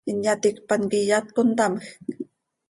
[0.11, 1.87] ¿Inyaticpan quih iyat contamjc?